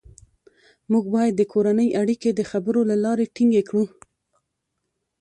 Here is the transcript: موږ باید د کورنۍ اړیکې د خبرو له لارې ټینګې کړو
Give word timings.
موږ 0.91 1.05
باید 1.15 1.33
د 1.37 1.41
کورنۍ 1.53 1.89
اړیکې 2.01 2.29
د 2.33 2.41
خبرو 2.51 2.81
له 2.89 2.95
لارې 3.03 3.31
ټینګې 3.35 3.63
کړو 3.69 3.85